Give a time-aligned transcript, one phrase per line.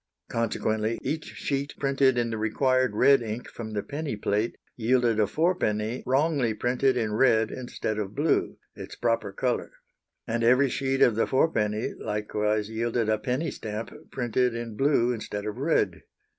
[0.29, 5.27] Consequently, each sheet printed in the required red ink from the penny plate yielded a
[5.27, 9.69] fourpenny wrongly printed in red instead of blue, its proper colour;
[10.25, 15.45] and every sheet of the fourpenny likewise yielded a penny stamp printed in blue instead
[15.45, 16.01] of red.